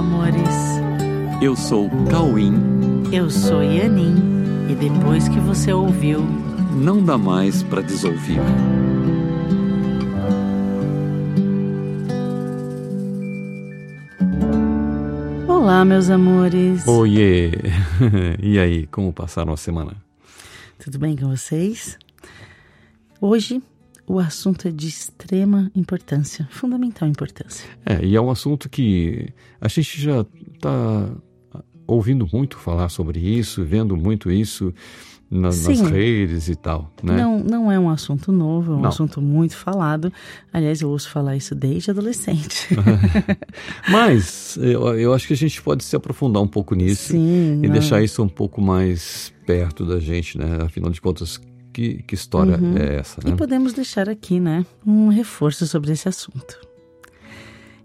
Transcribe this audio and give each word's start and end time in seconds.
amores. 0.00 0.56
Eu 1.42 1.54
sou 1.54 1.90
Cauim. 2.10 2.54
Eu 3.12 3.28
sou 3.28 3.62
Yanin. 3.62 4.16
E 4.70 4.74
depois 4.74 5.28
que 5.28 5.38
você 5.40 5.74
ouviu, 5.74 6.22
não 6.74 7.04
dá 7.04 7.18
mais 7.18 7.62
para 7.62 7.82
desouvir. 7.82 8.40
Olá, 15.46 15.84
meus 15.84 16.08
amores. 16.08 16.86
Oiê! 16.88 17.50
E 18.42 18.58
aí, 18.58 18.86
como 18.86 19.12
passaram 19.12 19.52
a 19.52 19.56
semana? 19.58 19.94
Tudo 20.82 20.98
bem 20.98 21.14
com 21.14 21.28
vocês? 21.28 21.98
Hoje 23.20 23.62
o 24.10 24.18
assunto 24.18 24.66
é 24.66 24.72
de 24.72 24.88
extrema 24.88 25.70
importância, 25.72 26.48
fundamental 26.50 27.08
importância. 27.08 27.68
É, 27.86 28.04
e 28.04 28.16
é 28.16 28.20
um 28.20 28.28
assunto 28.28 28.68
que 28.68 29.28
a 29.60 29.68
gente 29.68 30.00
já 30.00 30.26
está 30.52 31.08
ouvindo 31.86 32.28
muito 32.32 32.58
falar 32.58 32.88
sobre 32.88 33.20
isso, 33.20 33.64
vendo 33.64 33.96
muito 33.96 34.28
isso 34.28 34.74
na, 35.30 35.42
nas 35.42 35.80
redes 35.82 36.48
e 36.48 36.56
tal, 36.56 36.92
né? 37.04 37.16
Não, 37.18 37.38
não 37.38 37.70
é 37.70 37.78
um 37.78 37.88
assunto 37.88 38.32
novo, 38.32 38.72
é 38.72 38.76
um 38.76 38.80
não. 38.80 38.88
assunto 38.88 39.22
muito 39.22 39.56
falado. 39.56 40.12
Aliás, 40.52 40.80
eu 40.80 40.90
ouço 40.90 41.08
falar 41.08 41.36
isso 41.36 41.54
desde 41.54 41.92
adolescente. 41.92 42.66
Mas 43.88 44.56
eu, 44.56 44.98
eu, 44.98 45.14
acho 45.14 45.28
que 45.28 45.34
a 45.34 45.36
gente 45.36 45.62
pode 45.62 45.84
se 45.84 45.94
aprofundar 45.94 46.42
um 46.42 46.48
pouco 46.48 46.74
nisso 46.74 47.12
Sim, 47.12 47.60
e 47.62 47.68
não. 47.68 47.72
deixar 47.72 48.02
isso 48.02 48.20
um 48.24 48.28
pouco 48.28 48.60
mais 48.60 49.32
perto 49.46 49.86
da 49.86 50.00
gente, 50.00 50.36
né? 50.36 50.58
Afinal 50.62 50.90
de 50.90 51.00
contas, 51.00 51.40
que, 51.72 52.02
que 52.02 52.14
história 52.14 52.58
uhum. 52.58 52.76
é 52.76 52.96
essa, 52.96 53.20
né? 53.24 53.30
E 53.30 53.36
podemos 53.36 53.72
deixar 53.72 54.08
aqui, 54.08 54.40
né, 54.40 54.64
um 54.86 55.08
reforço 55.08 55.66
sobre 55.66 55.92
esse 55.92 56.08
assunto. 56.08 56.60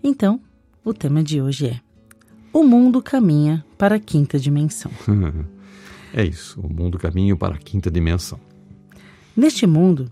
Então, 0.03 0.39
o 0.83 0.93
tema 0.93 1.23
de 1.23 1.41
hoje 1.41 1.67
é 1.67 1.79
O 2.53 2.63
mundo 2.63 3.01
caminha 3.01 3.65
para 3.77 3.95
a 3.95 3.99
quinta 3.99 4.39
dimensão. 4.39 4.91
É 6.17 6.23
isso, 6.23 6.61
o 6.61 6.73
mundo 6.73 6.97
caminha 6.97 7.35
para 7.35 7.55
a 7.55 7.57
quinta 7.57 7.91
dimensão. 7.91 8.39
Neste 9.35 9.67
mundo, 9.67 10.09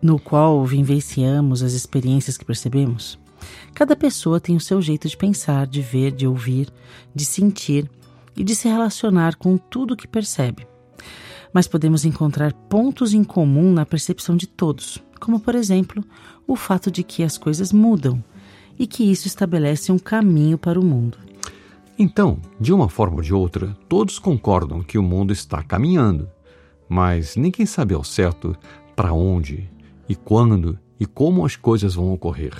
no 0.00 0.16
qual 0.16 0.64
vivenciamos 0.64 1.60
as 1.60 1.72
experiências 1.72 2.38
que 2.38 2.44
percebemos, 2.44 3.18
cada 3.74 3.96
pessoa 3.96 4.38
tem 4.38 4.54
o 4.54 4.60
seu 4.60 4.80
jeito 4.80 5.08
de 5.08 5.16
pensar, 5.16 5.66
de 5.66 5.82
ver, 5.82 6.12
de 6.12 6.24
ouvir, 6.24 6.72
de 7.12 7.24
sentir 7.24 7.90
e 8.36 8.44
de 8.44 8.54
se 8.54 8.68
relacionar 8.68 9.34
com 9.34 9.56
tudo 9.56 9.96
que 9.96 10.06
percebe. 10.06 10.69
Mas 11.52 11.66
podemos 11.66 12.04
encontrar 12.04 12.52
pontos 12.52 13.12
em 13.12 13.24
comum 13.24 13.72
na 13.72 13.84
percepção 13.84 14.36
de 14.36 14.46
todos, 14.46 14.98
como 15.18 15.40
por 15.40 15.54
exemplo, 15.54 16.04
o 16.46 16.56
fato 16.56 16.90
de 16.90 17.02
que 17.02 17.22
as 17.22 17.36
coisas 17.36 17.72
mudam 17.72 18.22
e 18.78 18.86
que 18.86 19.04
isso 19.04 19.26
estabelece 19.26 19.92
um 19.92 19.98
caminho 19.98 20.56
para 20.56 20.80
o 20.80 20.84
mundo. 20.84 21.18
Então, 21.98 22.38
de 22.58 22.72
uma 22.72 22.88
forma 22.88 23.16
ou 23.16 23.22
de 23.22 23.34
outra, 23.34 23.76
todos 23.88 24.18
concordam 24.18 24.82
que 24.82 24.96
o 24.96 25.02
mundo 25.02 25.32
está 25.34 25.62
caminhando, 25.62 26.28
mas 26.88 27.36
ninguém 27.36 27.66
sabe 27.66 27.94
ao 27.94 28.02
certo 28.02 28.56
para 28.96 29.12
onde 29.12 29.68
e 30.08 30.14
quando 30.14 30.78
e 30.98 31.04
como 31.04 31.44
as 31.44 31.56
coisas 31.56 31.94
vão 31.94 32.12
ocorrer. 32.12 32.54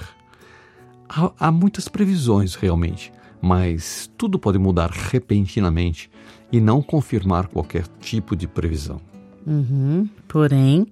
Há, 1.08 1.32
há, 1.38 1.50
muitas 1.50 1.88
previsões 1.88 2.54
realmente, 2.54 3.12
mas 3.40 4.10
tudo 4.16 4.38
pode 4.38 4.58
mudar 4.58 4.90
repentinamente 4.90 6.10
e 6.52 6.60
não 6.60 6.82
confirmar 6.82 7.46
qualquer 7.48 7.86
tipo 8.00 8.36
de 8.36 8.46
previsão. 8.46 9.00
Uhum. 9.46 10.08
Porém, 10.28 10.86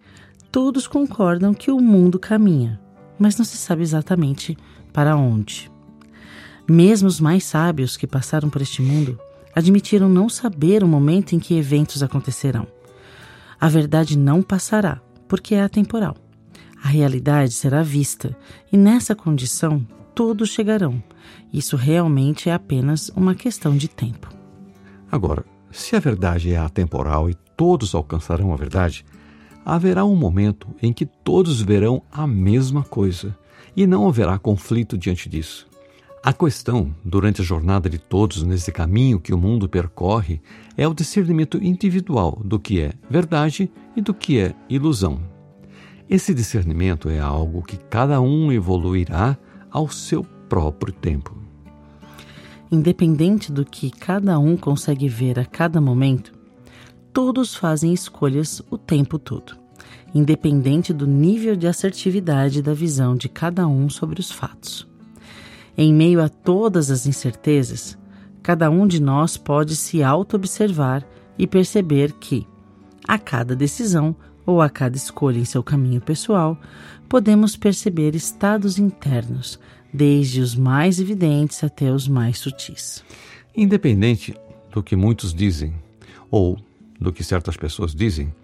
todos 0.50 0.86
concordam 0.86 1.52
que 1.52 1.70
o 1.70 1.80
mundo 1.80 2.18
caminha, 2.18 2.80
mas 3.18 3.36
não 3.36 3.44
se 3.44 3.56
sabe 3.56 3.82
exatamente 3.82 4.56
para 4.92 5.16
onde. 5.16 5.70
Mesmo 6.68 7.08
os 7.08 7.20
mais 7.20 7.44
sábios 7.44 7.96
que 7.96 8.06
passaram 8.06 8.48
por 8.48 8.62
este 8.62 8.82
mundo 8.82 9.18
admitiram 9.54 10.08
não 10.08 10.28
saber 10.28 10.84
o 10.84 10.88
momento 10.88 11.34
em 11.34 11.38
que 11.38 11.56
eventos 11.56 12.02
acontecerão. 12.02 12.66
A 13.60 13.68
verdade 13.68 14.16
não 14.16 14.40
passará, 14.42 15.00
porque 15.26 15.54
é 15.54 15.62
atemporal. 15.62 16.16
A 16.82 16.88
realidade 16.88 17.52
será 17.52 17.82
vista, 17.82 18.36
e 18.72 18.76
nessa 18.76 19.14
condição 19.16 19.84
todos 20.18 20.48
chegarão. 20.48 21.00
Isso 21.52 21.76
realmente 21.76 22.50
é 22.50 22.52
apenas 22.52 23.08
uma 23.10 23.36
questão 23.36 23.76
de 23.76 23.86
tempo. 23.86 24.28
Agora, 25.12 25.44
se 25.70 25.94
a 25.94 26.00
verdade 26.00 26.52
é 26.52 26.56
atemporal 26.56 27.30
e 27.30 27.34
todos 27.56 27.94
alcançarão 27.94 28.52
a 28.52 28.56
verdade, 28.56 29.06
haverá 29.64 30.04
um 30.04 30.16
momento 30.16 30.74
em 30.82 30.92
que 30.92 31.06
todos 31.06 31.60
verão 31.60 32.02
a 32.10 32.26
mesma 32.26 32.82
coisa 32.82 33.38
e 33.76 33.86
não 33.86 34.08
haverá 34.08 34.36
conflito 34.40 34.98
diante 34.98 35.28
disso. 35.28 35.68
A 36.20 36.32
questão, 36.32 36.92
durante 37.04 37.40
a 37.40 37.44
jornada 37.44 37.88
de 37.88 37.98
todos 37.98 38.42
nesse 38.42 38.72
caminho 38.72 39.20
que 39.20 39.32
o 39.32 39.38
mundo 39.38 39.68
percorre, 39.68 40.40
é 40.76 40.88
o 40.88 40.94
discernimento 40.94 41.62
individual 41.62 42.42
do 42.44 42.58
que 42.58 42.80
é 42.80 42.92
verdade 43.08 43.70
e 43.94 44.00
do 44.00 44.12
que 44.12 44.40
é 44.40 44.52
ilusão. 44.68 45.20
Esse 46.10 46.34
discernimento 46.34 47.08
é 47.08 47.20
algo 47.20 47.62
que 47.62 47.76
cada 47.76 48.20
um 48.20 48.50
evoluirá 48.50 49.38
ao 49.70 49.88
seu 49.88 50.24
próprio 50.48 50.92
tempo. 50.92 51.36
Independente 52.70 53.50
do 53.50 53.64
que 53.64 53.90
cada 53.90 54.38
um 54.38 54.56
consegue 54.56 55.08
ver 55.08 55.38
a 55.38 55.44
cada 55.44 55.80
momento, 55.80 56.32
todos 57.12 57.54
fazem 57.54 57.92
escolhas 57.92 58.62
o 58.70 58.76
tempo 58.76 59.18
todo, 59.18 59.56
independente 60.14 60.92
do 60.92 61.06
nível 61.06 61.56
de 61.56 61.66
assertividade 61.66 62.62
da 62.62 62.74
visão 62.74 63.16
de 63.16 63.28
cada 63.28 63.66
um 63.66 63.88
sobre 63.88 64.20
os 64.20 64.30
fatos. 64.30 64.86
Em 65.76 65.94
meio 65.94 66.22
a 66.22 66.28
todas 66.28 66.90
as 66.90 67.06
incertezas, 67.06 67.96
cada 68.42 68.70
um 68.70 68.86
de 68.86 69.00
nós 69.00 69.36
pode 69.36 69.76
se 69.76 70.02
auto-observar 70.02 71.06
e 71.38 71.46
perceber 71.46 72.12
que, 72.14 72.46
a 73.06 73.18
cada 73.18 73.54
decisão 73.56 74.14
ou 74.48 74.62
a 74.62 74.70
cada 74.70 74.96
escolha 74.96 75.38
em 75.38 75.44
seu 75.44 75.62
caminho 75.62 76.00
pessoal, 76.00 76.58
podemos 77.06 77.54
perceber 77.54 78.14
estados 78.14 78.78
internos, 78.78 79.60
desde 79.92 80.40
os 80.40 80.54
mais 80.54 80.98
evidentes 80.98 81.62
até 81.62 81.92
os 81.92 82.08
mais 82.08 82.38
sutis. 82.38 83.04
Independente 83.54 84.34
do 84.72 84.82
que 84.82 84.96
muitos 84.96 85.34
dizem 85.34 85.74
ou 86.30 86.58
do 86.98 87.12
que 87.12 87.22
certas 87.22 87.58
pessoas 87.58 87.94
dizem, 87.94 88.34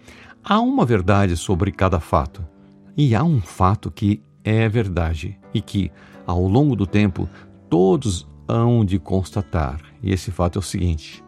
há 0.43 0.59
uma 0.59 0.85
verdade 0.85 1.35
sobre 1.35 1.71
cada 1.71 1.99
fato. 1.99 2.45
E 2.95 3.15
há 3.15 3.23
um 3.23 3.41
fato 3.41 3.89
que 3.89 4.21
é 4.43 4.69
verdade 4.69 5.39
e 5.55 5.59
que, 5.59 5.91
ao 6.27 6.47
longo 6.47 6.75
do 6.75 6.85
tempo, 6.85 7.27
todos 7.67 8.27
hão 8.47 8.85
de 8.85 8.99
constatar, 8.99 9.81
e 10.03 10.11
esse 10.11 10.29
fato 10.29 10.57
é 10.57 10.61
o 10.61 10.61
seguinte: 10.61 11.23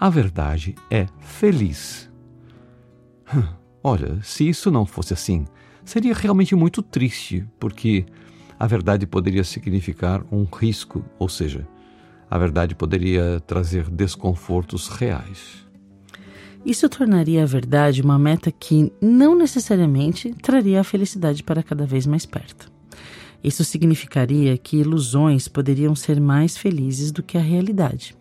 a 0.00 0.08
verdade 0.08 0.74
é 0.90 1.06
feliz. 1.20 2.10
Olha, 3.86 4.18
se 4.22 4.48
isso 4.48 4.70
não 4.70 4.86
fosse 4.86 5.12
assim, 5.12 5.44
seria 5.84 6.14
realmente 6.14 6.54
muito 6.54 6.80
triste, 6.80 7.46
porque 7.60 8.06
a 8.58 8.66
verdade 8.66 9.06
poderia 9.06 9.44
significar 9.44 10.24
um 10.32 10.44
risco, 10.44 11.04
ou 11.18 11.28
seja, 11.28 11.68
a 12.30 12.38
verdade 12.38 12.74
poderia 12.74 13.40
trazer 13.46 13.90
desconfortos 13.90 14.88
reais. 14.88 15.66
Isso 16.64 16.88
tornaria 16.88 17.42
a 17.42 17.46
verdade 17.46 18.00
uma 18.00 18.18
meta 18.18 18.50
que 18.50 18.90
não 19.02 19.36
necessariamente 19.36 20.32
traria 20.32 20.80
a 20.80 20.84
felicidade 20.84 21.42
para 21.42 21.62
cada 21.62 21.84
vez 21.84 22.06
mais 22.06 22.24
perto. 22.24 22.72
Isso 23.42 23.62
significaria 23.62 24.56
que 24.56 24.78
ilusões 24.78 25.46
poderiam 25.46 25.94
ser 25.94 26.18
mais 26.18 26.56
felizes 26.56 27.12
do 27.12 27.22
que 27.22 27.36
a 27.36 27.42
realidade. 27.42 28.16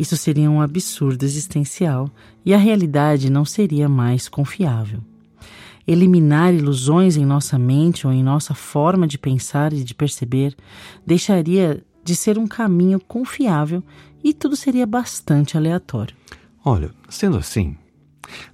Isso 0.00 0.16
seria 0.16 0.50
um 0.50 0.62
absurdo 0.62 1.26
existencial 1.26 2.10
e 2.42 2.54
a 2.54 2.56
realidade 2.56 3.28
não 3.28 3.44
seria 3.44 3.86
mais 3.86 4.30
confiável. 4.30 5.00
Eliminar 5.86 6.54
ilusões 6.54 7.18
em 7.18 7.26
nossa 7.26 7.58
mente 7.58 8.06
ou 8.06 8.12
em 8.12 8.22
nossa 8.22 8.54
forma 8.54 9.06
de 9.06 9.18
pensar 9.18 9.74
e 9.74 9.84
de 9.84 9.94
perceber 9.94 10.56
deixaria 11.06 11.84
de 12.02 12.16
ser 12.16 12.38
um 12.38 12.46
caminho 12.46 12.98
confiável 12.98 13.84
e 14.24 14.32
tudo 14.32 14.56
seria 14.56 14.86
bastante 14.86 15.58
aleatório. 15.58 16.16
Olha, 16.64 16.90
sendo 17.10 17.36
assim, 17.36 17.76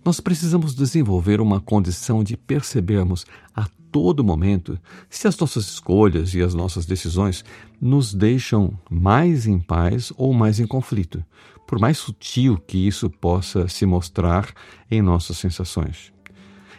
nós 0.05 0.19
precisamos 0.19 0.75
desenvolver 0.75 1.41
uma 1.41 1.61
condição 1.61 2.25
de 2.25 2.37
percebermos 2.37 3.25
a 3.55 3.69
todo 3.91 4.25
momento 4.25 4.79
se 5.09 5.27
as 5.27 5.37
nossas 5.39 5.67
escolhas 5.67 6.35
e 6.35 6.43
as 6.43 6.55
nossas 6.55 6.87
decisões 6.87 7.45
nos 7.81 8.15
deixam 8.15 8.79
mais 8.91 9.47
em 9.47 9.59
paz 9.59 10.13
ou 10.17 10.33
mais 10.33 10.61
em 10.61 10.67
conflito, 10.67 11.25
por 11.67 11.79
mais 11.79 11.99
sutil 11.99 12.59
que 12.59 12.87
isso 12.87 13.11
possa 13.11 13.69
se 13.69 13.85
mostrar 13.85 14.49
em 14.91 15.03
nossas 15.03 15.37
sensações. 15.37 16.13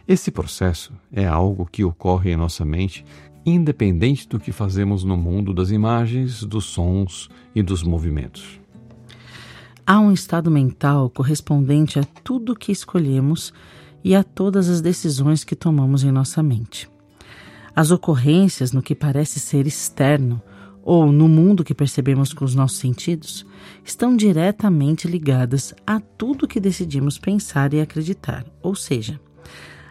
Esse 0.07 0.31
processo 0.31 0.93
é 1.11 1.27
algo 1.27 1.65
que 1.65 1.83
ocorre 1.83 2.31
em 2.31 2.37
nossa 2.37 2.63
mente, 2.63 3.03
independente 3.45 4.27
do 4.27 4.39
que 4.39 4.51
fazemos 4.51 5.03
no 5.03 5.17
mundo 5.17 5.53
das 5.53 5.69
imagens, 5.69 6.43
dos 6.43 6.65
sons 6.65 7.29
e 7.53 7.61
dos 7.61 7.83
movimentos. 7.83 8.59
Há 9.85 9.99
um 9.99 10.11
estado 10.11 10.51
mental 10.51 11.09
correspondente 11.09 11.99
a 11.99 12.03
tudo 12.03 12.55
que 12.55 12.71
escolhemos 12.71 13.53
e 14.03 14.15
a 14.15 14.23
todas 14.23 14.69
as 14.69 14.81
decisões 14.81 15.43
que 15.43 15.55
tomamos 15.55 16.03
em 16.03 16.11
nossa 16.11 16.41
mente. 16.43 16.89
As 17.77 17.91
ocorrências 17.91 18.71
no 18.71 18.81
que 18.81 18.95
parece 18.95 19.39
ser 19.39 19.67
externo 19.67 20.41
ou 20.81 21.11
no 21.11 21.27
mundo 21.27 21.63
que 21.63 21.75
percebemos 21.75 22.33
com 22.33 22.43
os 22.43 22.55
nossos 22.55 22.79
sentidos, 22.79 23.45
estão 23.85 24.17
diretamente 24.17 25.07
ligadas 25.07 25.75
a 25.85 25.99
tudo 25.99 26.47
que 26.47 26.59
decidimos 26.59 27.19
pensar 27.19 27.75
e 27.75 27.79
acreditar, 27.79 28.47
ou 28.63 28.73
seja, 28.73 29.21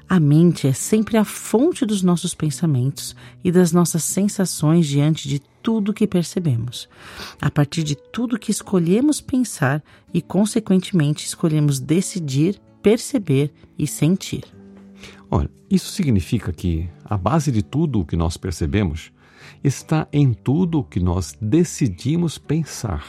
a 0.08 0.18
mente 0.18 0.66
é 0.66 0.72
sempre 0.72 1.16
a 1.16 1.24
fonte 1.24 1.86
dos 1.86 2.02
nossos 2.02 2.34
pensamentos 2.34 3.14
e 3.44 3.52
das 3.52 3.70
nossas 3.70 4.02
sensações 4.02 4.84
diante 4.84 5.28
de 5.28 5.40
tudo 5.62 5.94
que 5.94 6.08
percebemos, 6.08 6.88
a 7.40 7.52
partir 7.52 7.84
de 7.84 7.94
tudo 7.94 8.36
que 8.36 8.50
escolhemos 8.50 9.20
pensar 9.20 9.80
e, 10.12 10.20
consequentemente, 10.20 11.24
escolhemos 11.24 11.78
decidir, 11.78 12.60
perceber 12.82 13.54
e 13.78 13.86
sentir. 13.86 14.42
Olha, 15.30 15.50
isso 15.68 15.90
significa 15.90 16.52
que 16.52 16.88
a 17.04 17.16
base 17.16 17.50
de 17.50 17.62
tudo 17.62 18.00
o 18.00 18.04
que 18.04 18.16
nós 18.16 18.36
percebemos 18.36 19.12
está 19.62 20.06
em 20.12 20.32
tudo 20.32 20.80
o 20.80 20.84
que 20.84 21.00
nós 21.00 21.36
decidimos 21.40 22.38
pensar, 22.38 23.04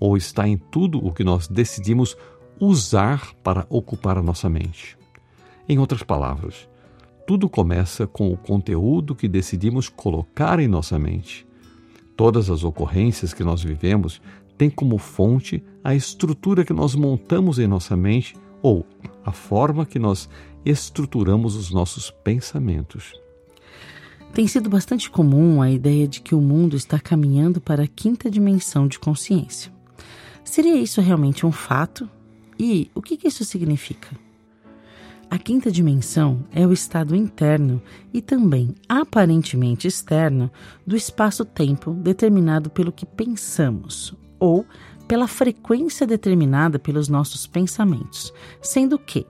ou 0.00 0.16
está 0.16 0.48
em 0.48 0.56
tudo 0.56 1.04
o 1.04 1.12
que 1.12 1.24
nós 1.24 1.46
decidimos 1.48 2.16
usar 2.60 3.34
para 3.42 3.66
ocupar 3.68 4.18
a 4.18 4.22
nossa 4.22 4.48
mente. 4.48 4.96
Em 5.68 5.78
outras 5.78 6.02
palavras, 6.02 6.68
tudo 7.26 7.48
começa 7.48 8.06
com 8.06 8.32
o 8.32 8.36
conteúdo 8.36 9.14
que 9.14 9.28
decidimos 9.28 9.88
colocar 9.88 10.58
em 10.58 10.66
nossa 10.66 10.98
mente. 10.98 11.46
Todas 12.16 12.48
as 12.48 12.64
ocorrências 12.64 13.34
que 13.34 13.44
nós 13.44 13.62
vivemos 13.62 14.20
têm 14.56 14.70
como 14.70 14.96
fonte 14.96 15.62
a 15.84 15.94
estrutura 15.94 16.64
que 16.64 16.72
nós 16.72 16.94
montamos 16.94 17.58
em 17.58 17.66
nossa 17.66 17.96
mente 17.96 18.34
ou 18.62 18.86
a 19.24 19.32
forma 19.32 19.86
que 19.86 19.98
nós 19.98 20.28
estruturamos 20.64 21.56
os 21.56 21.70
nossos 21.70 22.10
pensamentos. 22.10 23.12
Tem 24.32 24.46
sido 24.46 24.68
bastante 24.68 25.10
comum 25.10 25.62
a 25.62 25.70
ideia 25.70 26.06
de 26.06 26.20
que 26.20 26.34
o 26.34 26.40
mundo 26.40 26.76
está 26.76 26.98
caminhando 26.98 27.60
para 27.60 27.84
a 27.84 27.88
quinta 27.88 28.30
dimensão 28.30 28.86
de 28.86 28.98
consciência. 28.98 29.72
Seria 30.44 30.76
isso 30.76 31.00
realmente 31.00 31.46
um 31.46 31.52
fato? 31.52 32.08
E 32.58 32.90
o 32.94 33.02
que 33.02 33.18
isso 33.26 33.44
significa? 33.44 34.08
A 35.30 35.38
quinta 35.38 35.70
dimensão 35.70 36.46
é 36.52 36.66
o 36.66 36.72
estado 36.72 37.14
interno 37.14 37.82
e 38.14 38.22
também 38.22 38.74
aparentemente 38.88 39.86
externo 39.86 40.50
do 40.86 40.96
espaço-tempo 40.96 41.92
determinado 41.92 42.70
pelo 42.70 42.90
que 42.90 43.04
pensamos 43.04 44.14
ou 44.38 44.64
pela 45.08 45.26
frequência 45.26 46.06
determinada 46.06 46.78
pelos 46.78 47.08
nossos 47.08 47.46
pensamentos, 47.46 48.32
sendo 48.60 48.98
que, 48.98 49.26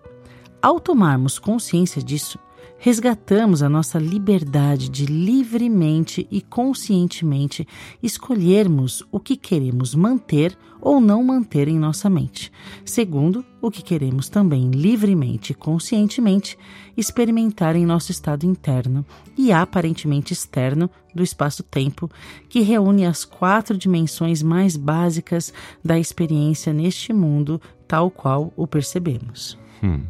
ao 0.61 0.81
tomarmos 0.81 1.39
consciência 1.39 2.03
disso, 2.03 2.39
resgatamos 2.79 3.63
a 3.63 3.69
nossa 3.69 3.99
liberdade 3.99 4.89
de 4.89 5.07
livremente 5.07 6.27
e 6.31 6.41
conscientemente 6.41 7.67
escolhermos 8.03 9.03
o 9.11 9.19
que 9.19 9.37
queremos 9.37 9.95
manter 9.95 10.57
ou 10.81 11.01
não 11.01 11.25
manter 11.25 11.67
em 11.67 11.79
nossa 11.79 12.09
mente. 12.09 12.53
Segundo, 12.85 13.45
o 13.61 13.71
que 13.71 13.83
queremos 13.83 14.29
também 14.29 14.71
livremente 14.71 15.53
e 15.53 15.55
conscientemente 15.55 16.57
experimentar 16.97 17.75
em 17.75 17.85
nosso 17.85 18.13
estado 18.13 18.47
interno 18.47 19.05
e 19.37 19.51
aparentemente 19.51 20.33
externo 20.33 20.89
do 21.15 21.23
espaço-tempo, 21.23 22.09
que 22.49 22.61
reúne 22.61 23.07
as 23.07 23.25
quatro 23.25 23.77
dimensões 23.77 24.43
mais 24.43 24.77
básicas 24.77 25.53
da 25.85 25.99
experiência 25.99 26.73
neste 26.73 27.13
mundo, 27.13 27.61
tal 27.89 28.11
qual 28.11 28.53
o 28.57 28.67
percebemos. 28.67 29.59
Hum. 29.83 30.03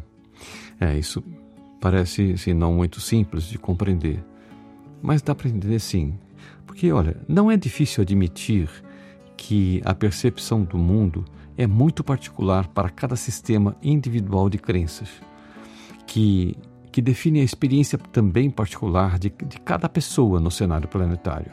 É, 0.79 0.97
isso 0.97 1.23
Parece, 1.79 2.37
sim, 2.37 2.53
não 2.53 2.73
muito 2.73 2.99
simples 2.99 3.45
de 3.45 3.57
compreender, 3.57 4.23
mas 5.01 5.21
dá 5.21 5.33
para 5.33 5.49
entender 5.49 5.79
sim. 5.79 6.17
Porque, 6.65 6.91
olha, 6.91 7.17
não 7.27 7.49
é 7.49 7.57
difícil 7.57 8.01
admitir 8.01 8.69
que 9.37 9.81
a 9.85 9.93
percepção 9.93 10.63
do 10.63 10.77
mundo 10.77 11.23
é 11.57 11.65
muito 11.65 12.03
particular 12.03 12.67
para 12.67 12.89
cada 12.89 13.15
sistema 13.15 13.75
individual 13.81 14.49
de 14.49 14.57
crenças, 14.57 15.09
que, 16.05 16.55
que 16.91 17.01
define 17.01 17.39
a 17.39 17.43
experiência 17.43 17.97
também 17.97 18.49
particular 18.49 19.17
de, 19.17 19.29
de 19.29 19.59
cada 19.59 19.87
pessoa 19.87 20.39
no 20.39 20.51
cenário 20.51 20.87
planetário. 20.87 21.51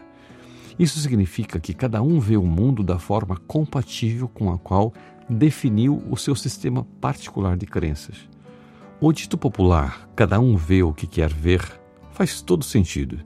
Isso 0.79 0.99
significa 0.99 1.59
que 1.59 1.73
cada 1.73 2.03
um 2.03 2.21
vê 2.21 2.37
o 2.37 2.47
mundo 2.47 2.83
da 2.83 2.99
forma 2.99 3.37
compatível 3.47 4.29
com 4.29 4.53
a 4.53 4.59
qual 4.59 4.93
definiu 5.29 6.03
o 6.11 6.17
seu 6.17 6.35
sistema 6.35 6.87
particular 7.01 7.57
de 7.57 7.67
crenças. 7.67 8.29
O 8.99 9.13
dito 9.13 9.37
popular, 9.37 10.09
cada 10.17 10.41
um 10.41 10.57
vê 10.57 10.83
o 10.83 10.93
que 10.93 11.07
quer 11.07 11.31
ver, 11.31 11.61
faz 12.13 12.41
todo 12.41 12.65
sentido, 12.65 13.19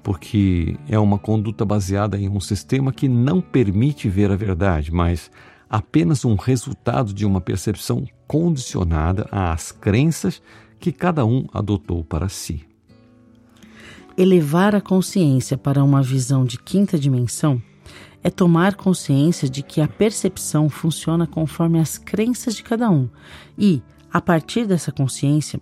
porque 0.00 0.76
é 0.88 0.96
uma 0.96 1.18
conduta 1.18 1.64
baseada 1.64 2.16
em 2.16 2.28
um 2.28 2.38
sistema 2.38 2.92
que 2.92 3.08
não 3.08 3.40
permite 3.40 4.08
ver 4.08 4.30
a 4.30 4.36
verdade, 4.36 4.92
mas 4.92 5.28
apenas 5.68 6.24
um 6.24 6.36
resultado 6.36 7.12
de 7.12 7.26
uma 7.26 7.40
percepção 7.40 8.06
condicionada 8.28 9.26
às 9.32 9.72
crenças 9.72 10.40
que 10.78 10.92
cada 10.92 11.26
um 11.26 11.46
adotou 11.52 12.04
para 12.04 12.28
si. 12.28 12.64
Elevar 14.16 14.76
a 14.76 14.80
consciência 14.80 15.58
para 15.58 15.82
uma 15.82 16.00
visão 16.00 16.44
de 16.44 16.58
quinta 16.58 16.96
dimensão 16.96 17.60
é 18.22 18.30
tomar 18.30 18.76
consciência 18.76 19.48
de 19.48 19.64
que 19.64 19.80
a 19.80 19.88
percepção 19.88 20.68
funciona 20.68 21.26
conforme 21.26 21.80
as 21.80 21.98
crenças 21.98 22.54
de 22.54 22.62
cada 22.62 22.88
um 22.88 23.08
e, 23.56 23.82
a 24.12 24.20
partir 24.20 24.66
dessa 24.66 24.92
consciência, 24.92 25.60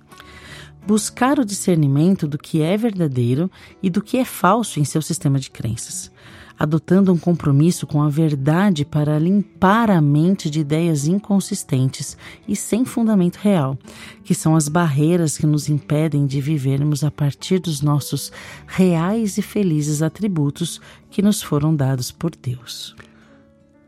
buscar 0.86 1.38
o 1.38 1.44
discernimento 1.44 2.28
do 2.28 2.38
que 2.38 2.62
é 2.62 2.76
verdadeiro 2.76 3.50
e 3.82 3.90
do 3.90 4.00
que 4.00 4.16
é 4.18 4.24
falso 4.24 4.78
em 4.78 4.84
seu 4.84 5.02
sistema 5.02 5.38
de 5.38 5.50
crenças, 5.50 6.12
adotando 6.58 7.12
um 7.12 7.18
compromisso 7.18 7.86
com 7.86 8.02
a 8.02 8.08
verdade 8.08 8.84
para 8.84 9.18
limpar 9.18 9.90
a 9.90 10.00
mente 10.00 10.48
de 10.48 10.60
ideias 10.60 11.06
inconsistentes 11.06 12.16
e 12.46 12.54
sem 12.54 12.84
fundamento 12.84 13.36
real, 13.36 13.76
que 14.22 14.34
são 14.34 14.54
as 14.54 14.68
barreiras 14.68 15.36
que 15.36 15.46
nos 15.46 15.68
impedem 15.68 16.24
de 16.24 16.40
vivermos 16.40 17.02
a 17.02 17.10
partir 17.10 17.58
dos 17.58 17.82
nossos 17.82 18.32
reais 18.66 19.36
e 19.36 19.42
felizes 19.42 20.02
atributos 20.02 20.80
que 21.10 21.20
nos 21.20 21.42
foram 21.42 21.74
dados 21.74 22.12
por 22.12 22.30
Deus. 22.30 22.94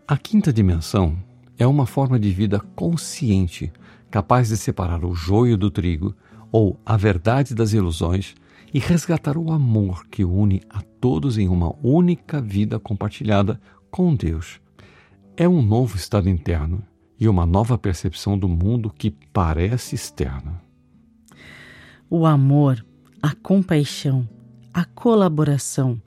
A 0.07 0.17
quinta 0.17 0.53
dimensão 0.53 1.17
é 1.59 1.67
uma 1.67 1.87
forma 1.87 2.19
de 2.19 2.31
vida 2.31 2.61
consciente 2.75 3.73
capaz 4.11 4.49
de 4.49 4.57
separar 4.57 5.05
o 5.05 5.15
joio 5.15 5.57
do 5.57 5.71
trigo 5.71 6.15
ou 6.51 6.81
a 6.85 6.97
verdade 6.97 7.55
das 7.55 7.73
ilusões 7.73 8.35
e 8.73 8.79
resgatar 8.79 9.37
o 9.37 9.53
amor 9.53 10.07
que 10.09 10.25
une 10.25 10.63
a 10.69 10.81
todos 11.01 11.39
em 11.39 11.49
uma 11.49 11.75
única 11.83 12.41
vida 12.41 12.79
compartilhada 12.79 13.61
com 13.91 14.15
Deus. 14.15 14.61
É 15.37 15.49
um 15.49 15.63
novo 15.63 15.97
estado 15.97 16.29
interno 16.29 16.83
e 17.19 17.29
uma 17.29 17.47
nova 17.47 17.77
percepção 17.79 18.39
do 18.39 18.49
mundo 18.49 18.93
que 18.97 19.11
parece 19.33 19.95
externo. 19.95 20.61
O 22.11 22.27
amor, 22.27 22.85
a 23.23 23.35
compaixão, 23.35 24.29
a 24.73 24.85
colaboração, 24.85 26.01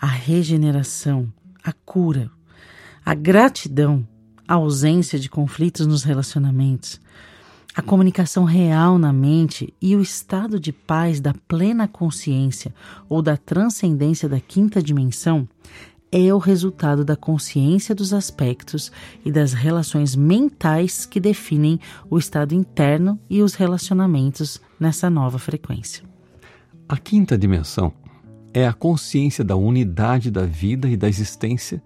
a 0.00 0.06
regeneração, 0.06 1.32
a 1.62 1.72
cura, 1.72 2.30
a 3.04 3.14
gratidão, 3.14 4.06
a 4.46 4.54
ausência 4.54 5.18
de 5.18 5.28
conflitos 5.28 5.86
nos 5.86 6.02
relacionamentos, 6.02 7.00
a 7.76 7.82
comunicação 7.82 8.44
real 8.44 8.98
na 8.98 9.12
mente 9.12 9.74
e 9.82 9.94
o 9.94 10.00
estado 10.00 10.58
de 10.58 10.72
paz 10.72 11.20
da 11.20 11.34
plena 11.46 11.86
consciência 11.86 12.74
ou 13.06 13.20
da 13.20 13.36
transcendência 13.36 14.26
da 14.26 14.40
quinta 14.40 14.82
dimensão 14.82 15.46
é 16.10 16.32
o 16.32 16.38
resultado 16.38 17.04
da 17.04 17.14
consciência 17.14 17.94
dos 17.94 18.14
aspectos 18.14 18.90
e 19.22 19.30
das 19.30 19.52
relações 19.52 20.16
mentais 20.16 21.04
que 21.04 21.20
definem 21.20 21.78
o 22.08 22.16
estado 22.16 22.54
interno 22.54 23.20
e 23.28 23.42
os 23.42 23.54
relacionamentos 23.54 24.58
nessa 24.80 25.10
nova 25.10 25.38
frequência. 25.38 26.02
A 26.88 26.96
quinta 26.96 27.36
dimensão 27.36 27.92
é 28.54 28.66
a 28.66 28.72
consciência 28.72 29.44
da 29.44 29.54
unidade 29.54 30.30
da 30.30 30.46
vida 30.46 30.88
e 30.88 30.96
da 30.96 31.10
existência 31.10 31.82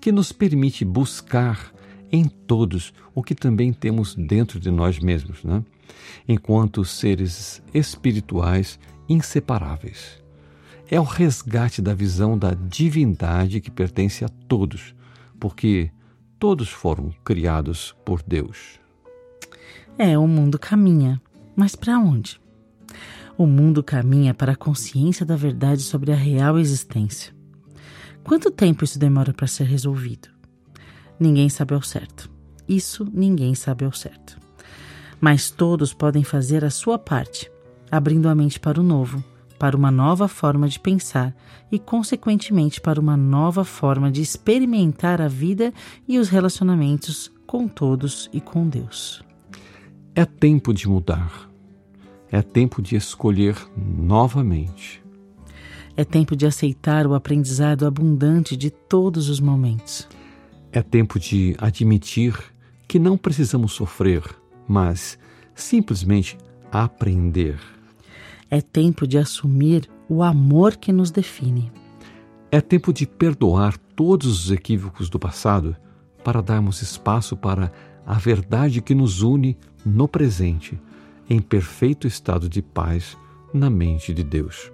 que 0.00 0.12
nos 0.12 0.30
permite 0.30 0.84
buscar 0.84 1.72
em 2.12 2.26
todos 2.26 2.92
o 3.14 3.22
que 3.22 3.34
também 3.34 3.72
temos 3.72 4.14
dentro 4.14 4.60
de 4.60 4.70
nós 4.70 4.98
mesmos, 4.98 5.42
né? 5.42 5.64
enquanto 6.28 6.84
seres 6.84 7.62
espirituais 7.72 8.78
inseparáveis. 9.08 10.22
É 10.90 11.00
o 11.00 11.04
resgate 11.04 11.80
da 11.80 11.94
visão 11.94 12.36
da 12.36 12.52
divindade 12.52 13.60
que 13.60 13.70
pertence 13.70 14.24
a 14.24 14.28
todos, 14.28 14.94
porque 15.40 15.90
todos 16.38 16.68
foram 16.68 17.14
criados 17.24 17.96
por 18.04 18.22
Deus. 18.22 18.78
É, 19.96 20.18
o 20.18 20.26
mundo 20.26 20.58
caminha, 20.58 21.20
mas 21.56 21.74
para 21.74 21.98
onde? 21.98 22.40
O 23.38 23.46
mundo 23.46 23.82
caminha 23.82 24.34
para 24.34 24.52
a 24.52 24.56
consciência 24.56 25.24
da 25.24 25.34
verdade 25.34 25.82
sobre 25.82 26.12
a 26.12 26.16
real 26.16 26.58
existência. 26.58 27.32
Quanto 28.22 28.50
tempo 28.50 28.84
isso 28.84 28.98
demora 28.98 29.32
para 29.32 29.46
ser 29.46 29.64
resolvido? 29.64 30.31
Ninguém 31.18 31.48
sabe 31.48 31.74
ao 31.74 31.82
certo. 31.82 32.30
Isso 32.68 33.06
ninguém 33.12 33.54
sabe 33.54 33.84
ao 33.84 33.92
certo. 33.92 34.38
Mas 35.20 35.50
todos 35.50 35.92
podem 35.92 36.24
fazer 36.24 36.64
a 36.64 36.70
sua 36.70 36.98
parte, 36.98 37.50
abrindo 37.90 38.28
a 38.28 38.34
mente 38.34 38.58
para 38.58 38.80
o 38.80 38.82
novo, 38.82 39.22
para 39.58 39.76
uma 39.76 39.90
nova 39.90 40.26
forma 40.26 40.68
de 40.68 40.80
pensar 40.80 41.32
e, 41.70 41.78
consequentemente, 41.78 42.80
para 42.80 43.00
uma 43.00 43.16
nova 43.16 43.64
forma 43.64 44.10
de 44.10 44.20
experimentar 44.20 45.20
a 45.20 45.28
vida 45.28 45.72
e 46.08 46.18
os 46.18 46.28
relacionamentos 46.28 47.30
com 47.46 47.68
todos 47.68 48.28
e 48.32 48.40
com 48.40 48.68
Deus. 48.68 49.22
É 50.14 50.24
tempo 50.24 50.74
de 50.74 50.88
mudar. 50.88 51.48
É 52.30 52.42
tempo 52.42 52.82
de 52.82 52.96
escolher 52.96 53.56
novamente. 53.76 55.02
É 55.96 56.04
tempo 56.04 56.34
de 56.34 56.46
aceitar 56.46 57.06
o 57.06 57.14
aprendizado 57.14 57.86
abundante 57.86 58.56
de 58.56 58.70
todos 58.70 59.28
os 59.28 59.38
momentos. 59.38 60.08
É 60.72 60.80
tempo 60.80 61.20
de 61.20 61.54
admitir 61.58 62.34
que 62.88 62.98
não 62.98 63.18
precisamos 63.18 63.72
sofrer, 63.72 64.22
mas 64.66 65.18
simplesmente 65.54 66.38
aprender. 66.70 67.60
É 68.50 68.62
tempo 68.62 69.06
de 69.06 69.18
assumir 69.18 69.88
o 70.08 70.22
amor 70.22 70.76
que 70.76 70.90
nos 70.90 71.10
define. 71.10 71.70
É 72.50 72.60
tempo 72.60 72.90
de 72.92 73.06
perdoar 73.06 73.76
todos 73.94 74.44
os 74.44 74.50
equívocos 74.50 75.10
do 75.10 75.18
passado 75.18 75.76
para 76.24 76.40
darmos 76.40 76.80
espaço 76.80 77.36
para 77.36 77.70
a 78.06 78.14
verdade 78.14 78.80
que 78.80 78.94
nos 78.94 79.20
une 79.20 79.58
no 79.84 80.08
presente, 80.08 80.80
em 81.28 81.40
perfeito 81.40 82.06
estado 82.06 82.48
de 82.48 82.62
paz 82.62 83.16
na 83.52 83.68
mente 83.68 84.14
de 84.14 84.24
Deus. 84.24 84.72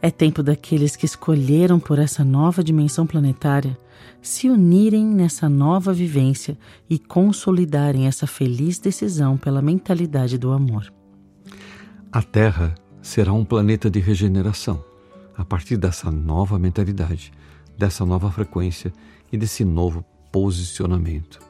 É 0.00 0.10
tempo 0.10 0.42
daqueles 0.42 0.94
que 0.94 1.04
escolheram 1.04 1.80
por 1.80 1.98
essa 1.98 2.24
nova 2.24 2.62
dimensão 2.62 3.06
planetária 3.06 3.76
se 4.22 4.48
unirem 4.48 5.04
nessa 5.04 5.48
nova 5.48 5.92
vivência 5.92 6.56
e 6.88 6.98
consolidarem 6.98 8.06
essa 8.06 8.26
feliz 8.26 8.78
decisão 8.78 9.36
pela 9.36 9.60
mentalidade 9.60 10.38
do 10.38 10.52
amor. 10.52 10.92
A 12.12 12.22
Terra 12.22 12.74
será 13.02 13.32
um 13.32 13.44
planeta 13.44 13.90
de 13.90 13.98
regeneração 13.98 14.84
a 15.36 15.44
partir 15.44 15.76
dessa 15.76 16.10
nova 16.10 16.58
mentalidade, 16.58 17.32
dessa 17.76 18.04
nova 18.04 18.30
frequência 18.30 18.92
e 19.32 19.36
desse 19.36 19.64
novo 19.64 20.04
posicionamento. 20.30 21.40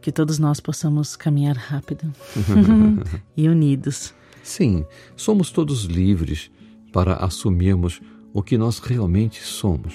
Que 0.00 0.12
todos 0.12 0.38
nós 0.38 0.60
possamos 0.60 1.16
caminhar 1.16 1.56
rápido 1.56 2.12
e 3.36 3.48
unidos. 3.48 4.14
Sim, 4.42 4.84
somos 5.16 5.50
todos 5.50 5.84
livres 5.84 6.50
para 6.96 7.16
assumirmos 7.16 8.00
o 8.32 8.42
que 8.42 8.56
nós 8.56 8.78
realmente 8.78 9.42
somos. 9.42 9.94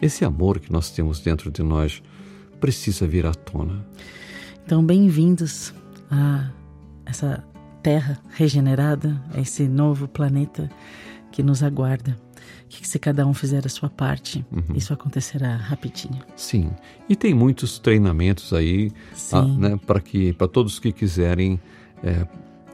Esse 0.00 0.24
amor 0.24 0.60
que 0.60 0.70
nós 0.70 0.88
temos 0.88 1.18
dentro 1.18 1.50
de 1.50 1.64
nós 1.64 2.00
precisa 2.60 3.08
vir 3.08 3.26
à 3.26 3.34
tona. 3.34 3.84
Então, 4.64 4.86
bem-vindos 4.86 5.74
a 6.08 6.48
essa 7.04 7.44
terra 7.82 8.20
regenerada, 8.28 9.20
a 9.34 9.40
esse 9.40 9.66
novo 9.66 10.06
planeta 10.06 10.70
que 11.32 11.42
nos 11.42 11.60
aguarda. 11.60 12.16
Que 12.68 12.86
se 12.86 13.00
cada 13.00 13.26
um 13.26 13.34
fizer 13.34 13.66
a 13.66 13.68
sua 13.68 13.90
parte, 13.90 14.46
uhum. 14.52 14.76
isso 14.76 14.92
acontecerá 14.92 15.56
rapidinho. 15.56 16.22
Sim, 16.36 16.70
e 17.08 17.16
tem 17.16 17.34
muitos 17.34 17.80
treinamentos 17.80 18.52
aí, 18.52 18.92
ah, 19.32 19.42
né, 19.42 19.80
para 19.84 20.00
que 20.00 20.32
para 20.34 20.46
todos 20.46 20.78
que 20.78 20.92
quiserem 20.92 21.58
é... 22.00 22.24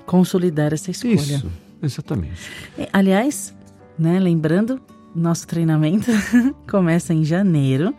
consolidar 0.04 0.74
essa 0.74 0.90
escolha. 0.90 1.14
Isso, 1.14 1.50
exatamente. 1.84 2.50
É, 2.78 2.88
aliás, 2.92 3.54
né, 3.98 4.18
lembrando, 4.18 4.80
nosso 5.14 5.46
treinamento 5.46 6.10
começa 6.68 7.14
em 7.14 7.24
janeiro. 7.24 7.94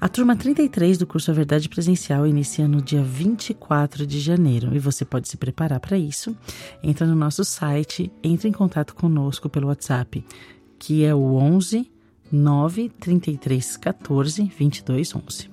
A 0.00 0.08
turma 0.08 0.36
33 0.36 0.98
do 0.98 1.06
curso 1.06 1.30
A 1.30 1.34
Verdade 1.34 1.66
Presencial 1.68 2.26
inicia 2.26 2.68
no 2.68 2.82
dia 2.82 3.02
24 3.02 4.06
de 4.06 4.20
janeiro 4.20 4.76
e 4.76 4.78
você 4.78 5.02
pode 5.02 5.28
se 5.28 5.36
preparar 5.38 5.80
para 5.80 5.96
isso. 5.96 6.36
Entra 6.82 7.06
no 7.06 7.14
nosso 7.14 7.42
site, 7.42 8.12
entre 8.22 8.48
em 8.48 8.52
contato 8.52 8.94
conosco 8.94 9.48
pelo 9.48 9.68
WhatsApp, 9.68 10.22
que 10.78 11.04
é 11.04 11.14
o 11.14 11.36
11 11.36 11.90
9 12.30 12.90
33 13.00 13.76
14 13.78 14.44
22 14.44 15.16
11. 15.16 15.50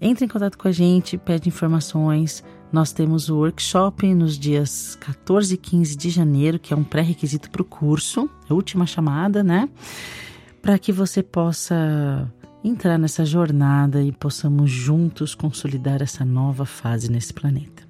Entre 0.00 0.24
em 0.24 0.28
contato 0.28 0.58
com 0.58 0.68
a 0.68 0.72
gente, 0.72 1.16
pede 1.16 1.48
informações. 1.48 2.44
Nós 2.70 2.92
temos 2.92 3.30
o 3.30 3.36
workshop 3.36 4.12
nos 4.14 4.38
dias 4.38 4.94
14 5.00 5.54
e 5.54 5.56
15 5.56 5.96
de 5.96 6.10
janeiro, 6.10 6.58
que 6.58 6.74
é 6.74 6.76
um 6.76 6.84
pré-requisito 6.84 7.50
para 7.50 7.62
o 7.62 7.64
curso, 7.64 8.28
a 8.48 8.52
última 8.52 8.86
chamada, 8.86 9.42
né? 9.42 9.68
Para 10.60 10.78
que 10.78 10.92
você 10.92 11.22
possa 11.22 12.30
entrar 12.62 12.98
nessa 12.98 13.24
jornada 13.24 14.02
e 14.02 14.12
possamos 14.12 14.70
juntos 14.70 15.34
consolidar 15.34 16.02
essa 16.02 16.24
nova 16.26 16.66
fase 16.66 17.10
nesse 17.10 17.32
planeta. 17.32 17.84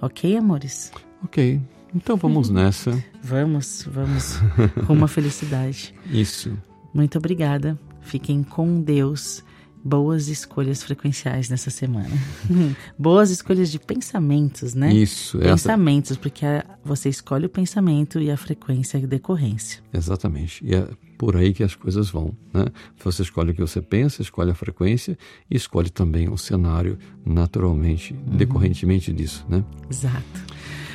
Ok, 0.00 0.36
amores? 0.36 0.92
Ok. 1.24 1.58
Então 1.94 2.18
vamos 2.18 2.50
nessa. 2.50 3.02
vamos, 3.22 3.88
vamos 3.90 4.36
rumo 4.86 5.06
à 5.06 5.08
felicidade. 5.08 5.94
Isso. 6.10 6.56
Muito 6.92 7.16
obrigada. 7.16 7.78
Fiquem 8.02 8.42
com 8.42 8.80
Deus 8.82 9.42
boas 9.86 10.26
escolhas 10.26 10.82
frequenciais 10.82 11.48
nessa 11.48 11.70
semana. 11.70 12.10
boas 12.98 13.30
escolhas 13.30 13.70
de 13.70 13.78
pensamentos, 13.78 14.74
né? 14.74 14.92
Isso. 14.92 15.38
Pensamentos, 15.38 16.10
essa... 16.10 16.20
porque 16.20 16.44
você 16.84 17.08
escolhe 17.08 17.46
o 17.46 17.48
pensamento 17.48 18.18
e 18.18 18.30
a 18.30 18.36
frequência 18.36 18.98
e 18.98 19.06
decorrência. 19.06 19.80
Exatamente. 19.92 20.64
E 20.66 20.74
é 20.74 20.88
por 21.16 21.36
aí 21.36 21.54
que 21.54 21.62
as 21.62 21.76
coisas 21.76 22.10
vão, 22.10 22.34
né? 22.52 22.66
Você 23.04 23.22
escolhe 23.22 23.52
o 23.52 23.54
que 23.54 23.60
você 23.60 23.80
pensa, 23.80 24.20
escolhe 24.20 24.50
a 24.50 24.54
frequência 24.54 25.16
e 25.48 25.56
escolhe 25.56 25.88
também 25.88 26.28
o 26.28 26.36
cenário 26.36 26.98
naturalmente, 27.24 28.12
uhum. 28.12 28.36
decorrentemente 28.36 29.12
disso, 29.12 29.46
né? 29.48 29.64
Exato. 29.88 30.44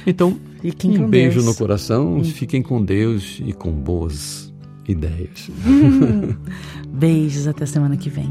Então, 0.05 0.37
um 0.85 1.07
beijo 1.07 1.35
Deus. 1.35 1.45
no 1.45 1.55
coração, 1.55 2.15
uhum. 2.15 2.23
fiquem 2.23 2.61
com 2.61 2.83
Deus 2.83 3.41
e 3.45 3.53
com 3.53 3.71
boas 3.71 4.50
ideias. 4.91 5.49
Beijos, 6.87 7.47
até 7.47 7.65
semana 7.65 7.97
que 7.97 8.09
vem. 8.09 8.29